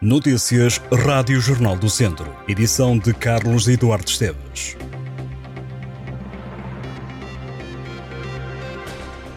[0.00, 2.32] Notícias Rádio Jornal do Centro.
[2.46, 4.76] Edição de Carlos Eduardo Esteves.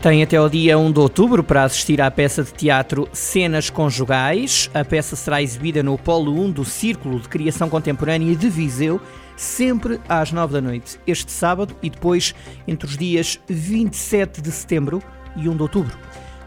[0.03, 4.69] Tem até o dia 1 de outubro para assistir à peça de teatro Cenas Conjugais.
[4.71, 9.01] A peça será exibida no Polo 1 do Círculo de Criação Contemporânea de Viseu,
[9.35, 12.35] sempre às 9 da noite, este sábado e depois
[12.67, 15.01] entre os dias 27 de setembro
[15.35, 15.97] e 1 de outubro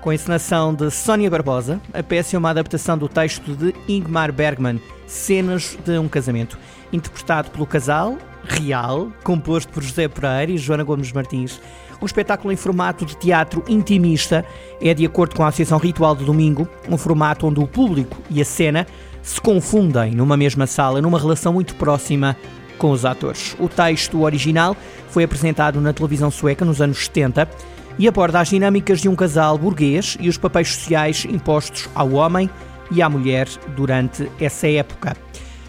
[0.05, 1.81] com a encenação de Sónia Barbosa.
[1.95, 6.59] A peça é uma adaptação do texto de Ingmar Bergman, Cenas de um Casamento,
[6.93, 11.59] interpretado pelo casal real, composto por José Pereira e Joana Gomes Martins.
[12.03, 14.45] Um espetáculo em formato de teatro intimista
[14.79, 18.43] é, de acordo com a Associação Ritual de Domingo, um formato onde o público e
[18.43, 18.87] a cena
[19.23, 22.37] se confundem numa mesma sala, numa relação muito próxima
[22.77, 23.57] com os atores.
[23.59, 24.77] O texto original
[25.09, 27.49] foi apresentado na televisão sueca nos anos 70
[27.99, 32.51] e aborda as dinâmicas de um casal burguês e os papéis sociais impostos ao homem
[32.91, 35.17] e à mulher durante essa época.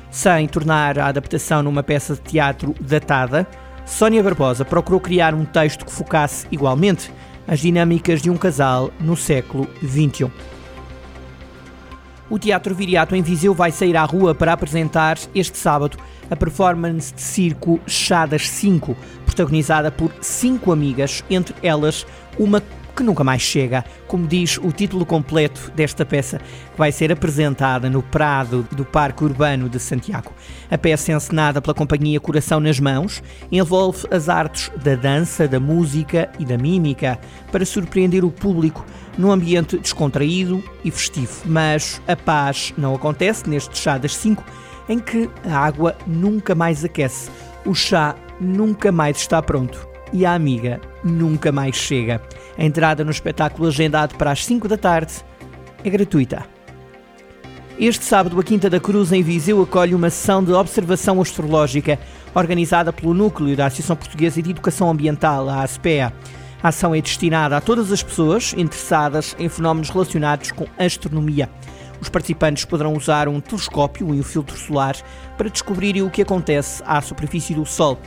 [0.10, 3.48] Sem tornar a adaptação numa peça de teatro datada,
[3.86, 7.12] Sónia Barbosa procurou criar um texto que focasse igualmente
[7.48, 10.32] as dinâmicas de um casal no século XXI.
[12.28, 15.98] O Teatro Viriato em Viseu vai sair à rua para apresentar este sábado
[16.30, 18.98] a performance de circo Chadas 5,
[19.36, 22.08] protagonizada por cinco amigas, entre elas
[22.40, 22.64] uma
[22.96, 27.90] que nunca mais chega, como diz o título completo desta peça, que vai ser apresentada
[27.90, 30.32] no Prado do Parque Urbano de Santiago.
[30.72, 36.32] A peça, encenada pela companhia Coração nas Mãos, envolve as artes da dança, da música
[36.40, 37.20] e da mímica
[37.52, 38.86] para surpreender o público
[39.18, 41.34] num ambiente descontraído e festivo.
[41.44, 44.42] Mas a paz não acontece neste chá das 5,
[44.88, 47.30] em que a água nunca mais aquece,
[47.66, 52.22] o chá nunca mais está pronto e a amiga nunca mais chega.
[52.58, 55.14] A entrada no espetáculo agendado para as 5 da tarde
[55.84, 56.46] é gratuita.
[57.78, 62.00] Este sábado, a Quinta da Cruz, em Viseu, acolhe uma sessão de observação astrológica
[62.34, 66.14] organizada pelo Núcleo da Associação Portuguesa de Educação Ambiental, a ASPEA.
[66.64, 71.50] A ação é destinada a todas as pessoas interessadas em fenómenos relacionados com astronomia.
[72.02, 74.96] Os participantes poderão usar um telescópio e um filtro solar
[75.38, 78.00] para descobrirem o que acontece à superfície do Sol.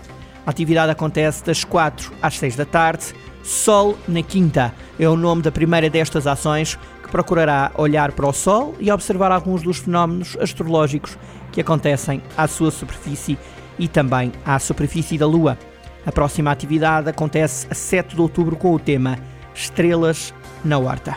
[0.48, 3.04] A atividade acontece das 4 às 6 da tarde.
[3.42, 8.32] Sol na Quinta é o nome da primeira destas ações que procurará olhar para o
[8.32, 11.18] Sol e observar alguns dos fenómenos astrológicos
[11.52, 13.36] que acontecem à sua superfície
[13.78, 15.58] e também à superfície da Lua.
[16.06, 19.18] A próxima atividade acontece a 7 de outubro com o tema
[19.54, 20.32] Estrelas
[20.64, 21.14] na Horta.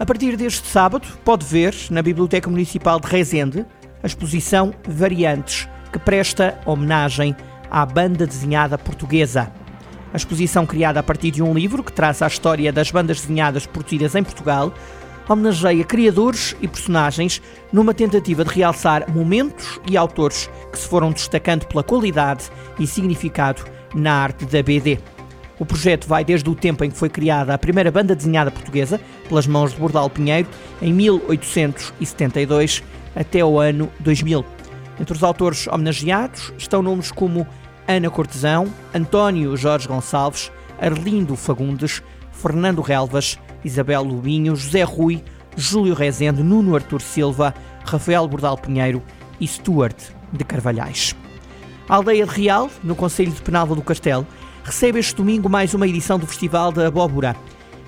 [0.00, 3.64] A partir deste sábado, pode ver na Biblioteca Municipal de Rezende
[4.02, 7.36] a exposição Variantes, que presta homenagem
[7.72, 9.50] à banda desenhada portuguesa.
[10.12, 13.64] A exposição, criada a partir de um livro que traça a história das bandas desenhadas
[13.64, 14.74] produzidas em Portugal,
[15.26, 17.40] homenageia criadores e personagens
[17.72, 23.64] numa tentativa de realçar momentos e autores que se foram destacando pela qualidade e significado
[23.94, 24.98] na arte da BD.
[25.58, 29.00] O projeto vai desde o tempo em que foi criada a primeira banda desenhada portuguesa,
[29.28, 30.48] pelas mãos de Bordal Pinheiro,
[30.82, 32.82] em 1872,
[33.16, 34.44] até o ano 2000.
[35.00, 37.46] Entre os autores homenageados estão nomes como
[37.86, 40.50] Ana Cortesão, António Jorge Gonçalves,
[40.80, 45.22] Arlindo Fagundes, Fernando Relvas, Isabel Lubinho, José Rui,
[45.56, 47.54] Júlio Rezende, Nuno Artur Silva,
[47.84, 49.02] Rafael Bordal Pinheiro
[49.40, 49.96] e Stuart
[50.32, 51.14] de Carvalhais.
[51.88, 54.26] A aldeia de Real, no Conselho de Penalva do Castelo,
[54.64, 57.36] recebe este domingo mais uma edição do Festival da Abóbora.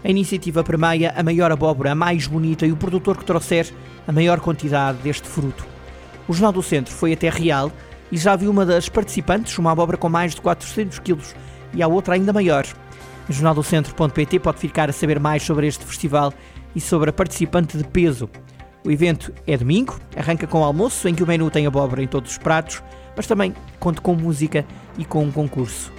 [0.05, 3.73] A iniciativa premia a maior abóbora, a mais bonita e o produtor que trouxer
[4.07, 5.65] a maior quantidade deste fruto.
[6.29, 7.73] O Jornal do Centro foi até Real
[8.15, 11.35] e já viu uma das participantes, uma abóbora com mais de 400 quilos,
[11.73, 12.65] e a outra ainda maior.
[13.29, 16.33] O jornaldocentro.pt pode ficar a saber mais sobre este festival
[16.77, 18.31] e sobre a participante de peso.
[18.87, 22.07] O evento é domingo, arranca com o almoço, em que o menu tem abóbora em
[22.07, 22.81] todos os pratos,
[23.17, 24.65] mas também conta com música
[24.97, 25.93] e com um concurso.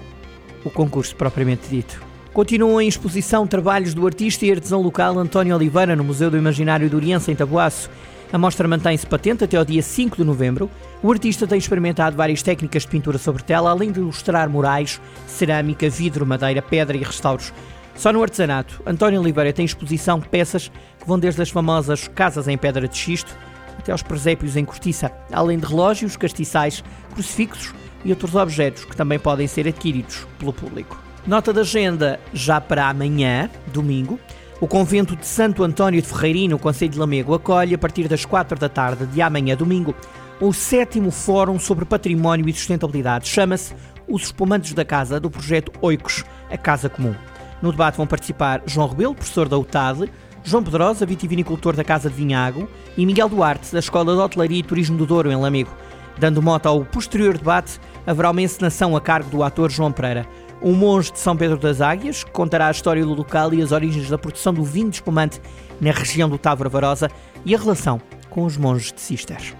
[0.64, 2.02] O concurso propriamente dito.
[2.32, 6.90] Continuam em exposição trabalhos do artista e artesão local António Oliveira no Museu do Imaginário
[6.90, 7.90] de Oriença, em Taboaço.
[8.34, 10.70] A mostra mantém-se patente até ao dia 5 de novembro.
[11.02, 15.90] O artista tem experimentado várias técnicas de pintura sobre tela, além de ilustrar murais, cerâmica,
[15.90, 17.54] vidro, madeira, pedra e restauros.
[17.96, 20.70] Só no artesanato, António Oliveira tem exposição de peças
[21.00, 23.36] que vão desde as famosas casas em pedra de xisto
[23.78, 26.84] até aos presépios em cortiça, além de relógios, castiçais,
[27.14, 27.74] crucifixos
[28.04, 31.02] e outros objetos que também podem ser adquiridos pelo público.
[31.26, 34.20] Nota da agenda já para amanhã, domingo.
[34.62, 38.24] O convento de Santo António de Ferreirinho, no Conselho de Lamego, acolhe a partir das
[38.24, 39.94] 4 da tarde de amanhã, domingo,
[40.40, 43.28] o sétimo Fórum sobre Património e Sustentabilidade.
[43.28, 43.76] Chama-se
[44.08, 47.14] Os Espumantes da Casa, do projeto Oicos, a Casa Comum.
[47.62, 50.10] No debate vão participar João Rebelo, professor da UTAD,
[50.42, 54.64] João Pedrosa, vitivinicultor da Casa de Vinhago, e Miguel Duarte, da Escola de Hotelaria e
[54.64, 55.72] Turismo do Douro, em Lamego.
[56.18, 60.26] Dando moto ao posterior debate, haverá uma encenação a cargo do ator João Pereira.
[60.62, 64.10] Um monge de São Pedro das Águias, contará a história do local e as origens
[64.10, 65.42] da produção do vinho de espumante
[65.80, 67.10] na região do Távora Varosa
[67.46, 69.56] e a relação com os monges de Cister.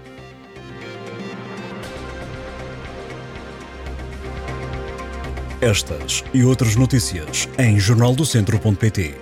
[5.60, 9.14] Estas e outras notícias em jornaldocentro.pt